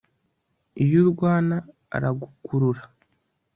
[0.83, 1.57] iyo urwana,
[1.95, 2.83] aragukurura